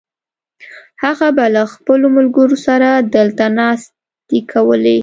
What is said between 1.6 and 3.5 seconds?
خپلو ملګرو سره دلته